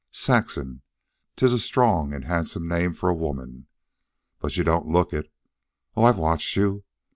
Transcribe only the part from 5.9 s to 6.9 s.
Oh, I've watched you.